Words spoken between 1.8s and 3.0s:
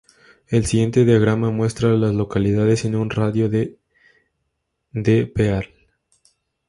a las localidades en